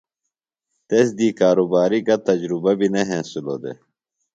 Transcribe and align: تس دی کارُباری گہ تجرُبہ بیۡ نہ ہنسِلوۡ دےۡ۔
تس 0.87 1.07
دی 1.17 1.29
کارُباری 1.39 1.99
گہ 2.07 2.15
تجرُبہ 2.27 2.71
بیۡ 2.79 2.91
نہ 2.93 3.01
ہنسِلوۡ 3.09 3.59
دےۡ۔ 3.61 3.77